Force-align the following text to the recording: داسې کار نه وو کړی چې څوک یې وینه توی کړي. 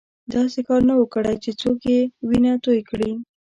داسې 0.33 0.59
کار 0.67 0.81
نه 0.89 0.93
وو 0.97 1.05
کړی 1.15 1.35
چې 1.43 1.51
څوک 1.61 1.79
یې 1.91 1.99
وینه 2.27 2.53
توی 2.65 2.79
کړي. 2.89 3.11